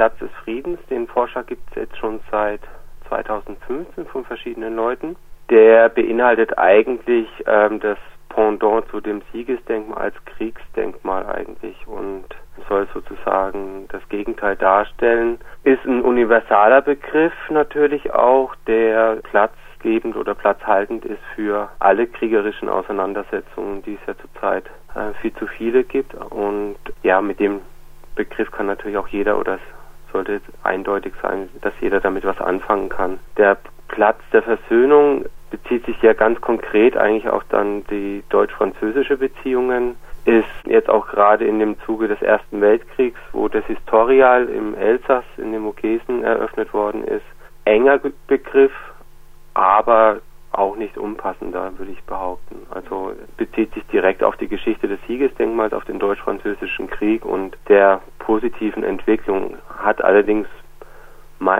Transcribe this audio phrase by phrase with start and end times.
[0.00, 0.78] Platz des Friedens.
[0.88, 2.62] Den Vorschlag gibt es jetzt schon seit
[3.08, 5.14] 2015 von verschiedenen Leuten.
[5.50, 7.98] Der beinhaltet eigentlich ähm, das
[8.30, 12.24] Pendant zu dem Siegesdenkmal als Kriegsdenkmal eigentlich und
[12.70, 15.38] soll sozusagen das Gegenteil darstellen.
[15.64, 23.82] Ist ein universaler Begriff natürlich auch, der platzgebend oder platzhaltend ist für alle kriegerischen Auseinandersetzungen,
[23.82, 24.64] die es ja zurzeit
[24.94, 26.14] äh, viel zu viele gibt.
[26.14, 27.60] Und ja, mit dem
[28.14, 29.58] Begriff kann natürlich auch jeder oder
[30.12, 33.18] sollte eindeutig sein, dass jeder damit was anfangen kann.
[33.36, 33.56] Der
[33.88, 40.46] Platz der Versöhnung bezieht sich ja ganz konkret eigentlich auch dann die deutsch-französische Beziehungen, ist
[40.64, 45.52] jetzt auch gerade in dem Zuge des Ersten Weltkriegs, wo das Historial im Elsass in
[45.52, 47.24] den Vogesen eröffnet worden ist,
[47.64, 48.72] enger Begriff,
[49.54, 50.20] aber
[50.52, 52.66] auch nicht unpassender, würde ich behaupten.
[52.70, 58.00] Also bezieht sich direkt auf die Geschichte des Siegesdenkmals, auf den deutsch-französischen Krieg und der
[58.30, 60.46] positiven Entwicklung, hat allerdings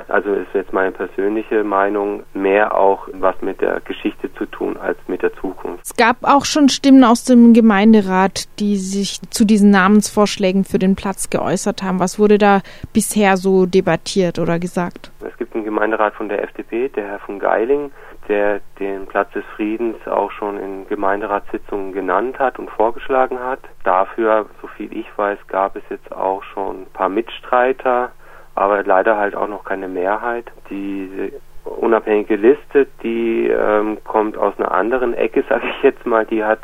[0.08, 4.98] also ist jetzt meine persönliche Meinung, mehr auch was mit der Geschichte zu tun als
[5.08, 5.84] mit der Zukunft.
[5.84, 10.96] Es gab auch schon Stimmen aus dem Gemeinderat, die sich zu diesen Namensvorschlägen für den
[10.96, 11.98] Platz geäußert haben.
[11.98, 12.60] Was wurde da
[12.92, 15.10] bisher so debattiert oder gesagt?
[15.26, 17.90] Es gibt einen Gemeinderat von der FDP, der Herr von Geiling,
[18.30, 23.60] der den Platz des Friedens auch schon in Gemeinderatssitzungen genannt hat und vorgeschlagen hat.
[23.84, 28.12] Dafür, soviel ich weiß, gab es jetzt auch schon ein paar Mitstreiter
[28.54, 30.44] aber leider halt auch noch keine Mehrheit.
[30.68, 31.32] Die
[31.64, 36.60] unabhängige Liste, die ähm, kommt aus einer anderen Ecke, sage ich jetzt mal, die hat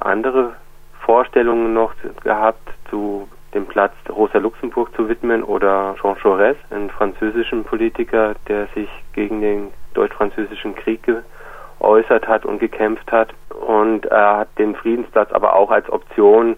[0.00, 0.56] andere
[1.00, 7.64] Vorstellungen noch gehabt zu dem Platz Rosa Luxemburg zu widmen oder Jean Jaurès, einen französischen
[7.64, 13.32] Politiker, der sich gegen den deutsch-französischen Krieg geäußert hat und gekämpft hat.
[13.66, 16.56] Und er hat den Friedensplatz aber auch als Option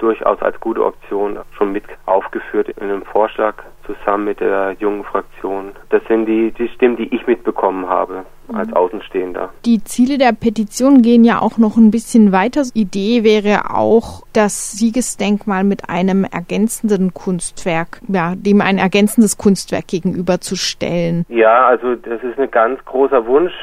[0.00, 3.54] durchaus als gute Option schon mit aufgeführt in einem Vorschlag
[3.86, 5.72] zusammen mit der jungen Fraktion.
[5.90, 8.74] Das sind die, die Stimmen, die ich mitbekommen habe als mhm.
[8.74, 9.50] Außenstehender.
[9.64, 12.62] Die Ziele der Petition gehen ja auch noch ein bisschen weiter.
[12.74, 21.24] Idee wäre auch, das Siegesdenkmal mit einem ergänzenden Kunstwerk, ja, dem ein ergänzendes Kunstwerk gegenüberzustellen.
[21.28, 23.54] Ja, also das ist ein ganz großer Wunsch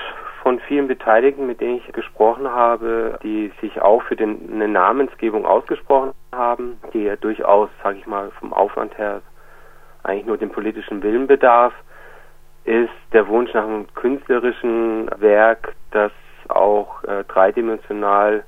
[0.47, 5.45] von vielen Beteiligten, mit denen ich gesprochen habe, die sich auch für den, eine Namensgebung
[5.45, 9.21] ausgesprochen haben, die ja durchaus, sage ich mal, vom Aufwand her
[10.03, 11.73] eigentlich nur den politischen Willen bedarf,
[12.63, 16.13] ist der Wunsch nach einem künstlerischen Werk, das
[16.47, 18.45] auch äh, dreidimensional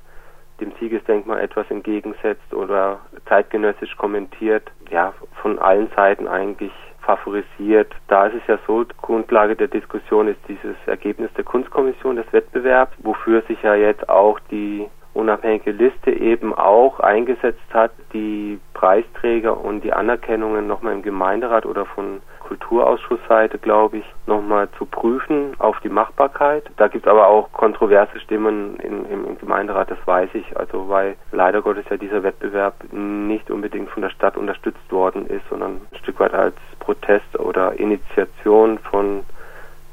[0.58, 5.12] dem Siegesdenkmal etwas entgegensetzt oder zeitgenössisch kommentiert, ja,
[5.42, 6.72] von allen Seiten eigentlich
[7.16, 7.92] favorisiert.
[8.08, 12.92] Da ist es ja so, Grundlage der Diskussion ist dieses Ergebnis der Kunstkommission des Wettbewerbs,
[13.02, 19.82] wofür sich ja jetzt auch die unabhängige Liste eben auch eingesetzt hat, die Preisträger und
[19.82, 25.88] die Anerkennungen nochmal im Gemeinderat oder von Kulturausschussseite, glaube ich, nochmal zu prüfen auf die
[25.88, 26.68] Machbarkeit.
[26.78, 30.88] Da gibt es aber auch kontroverse Stimmen in, im, im, Gemeinderat, das weiß ich, also
[30.88, 35.80] weil leider Gottes ja dieser Wettbewerb nicht unbedingt von der Stadt unterstützt worden ist, sondern
[35.92, 39.20] ein Stück weit als Protest oder Initiation von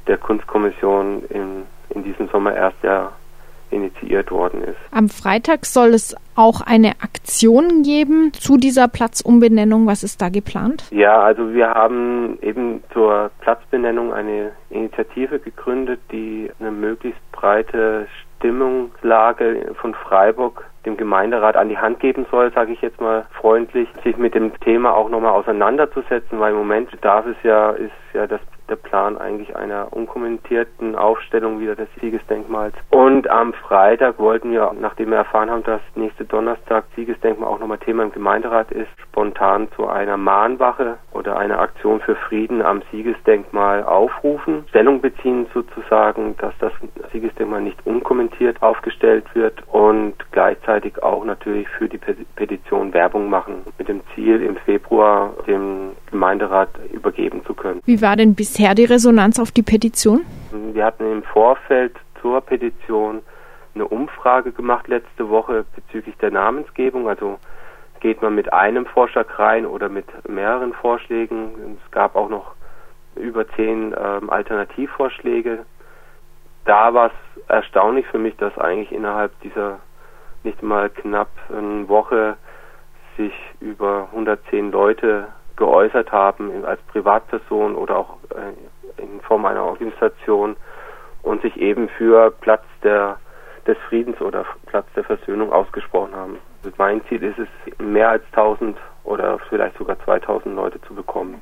[0.07, 3.11] der Kunstkommission in, in diesem Sommer erst ja
[3.71, 4.77] initiiert worden ist.
[4.91, 9.87] Am Freitag soll es auch eine Aktion geben zu dieser Platzumbenennung.
[9.87, 10.85] Was ist da geplant?
[10.91, 18.07] Ja, also wir haben eben zur Platzbenennung eine Initiative gegründet, die eine möglichst breite
[18.37, 23.89] Stimmungslage von Freiburg dem Gemeinderat an die Hand geben soll, sage ich jetzt mal freundlich,
[24.03, 28.25] sich mit dem Thema auch nochmal auseinanderzusetzen, weil im Moment darf es ja, ist ja
[28.25, 28.39] das
[28.69, 32.75] der Plan eigentlich einer unkommentierten Aufstellung wieder des Siegesdenkmals.
[32.89, 37.77] Und am Freitag wollten wir, nachdem wir erfahren haben, dass nächste Donnerstag Siegesdenkmal auch nochmal
[37.79, 43.83] Thema im Gemeinderat ist, spontan zu einer Mahnwache oder einer Aktion für Frieden am Siegesdenkmal
[43.83, 46.73] aufrufen, Stellung beziehen sozusagen, dass das
[47.11, 53.87] Siegesdenkmal nicht unkommentiert aufgestellt wird und gleichzeitig auch natürlich für die Petition Werbung machen, mit
[53.87, 57.81] dem Ziel im Februar dem Gemeinderat übergeben zu können.
[57.85, 60.25] Wie war denn bisher die Resonanz auf die Petition?
[60.73, 63.21] Wir hatten im Vorfeld zur Petition
[63.75, 67.07] eine Umfrage gemacht letzte Woche bezüglich der Namensgebung.
[67.07, 67.37] Also
[67.99, 71.77] geht man mit einem Vorschlag rein oder mit mehreren Vorschlägen.
[71.85, 72.55] Es gab auch noch
[73.15, 75.59] über zehn ähm, Alternativvorschläge.
[76.65, 79.77] Da war es erstaunlich für mich, dass eigentlich innerhalb dieser
[80.43, 82.37] nicht mal knapp eine Woche
[83.17, 90.55] sich über 110 Leute geäußert haben als Privatperson oder auch äh, in Form einer Organisation
[91.23, 93.17] und sich eben für Platz der,
[93.65, 96.37] des Friedens oder Platz der Versöhnung ausgesprochen haben.
[96.63, 101.41] Also mein Ziel ist es, mehr als 1000 oder vielleicht sogar 2000 Leute zu bekommen.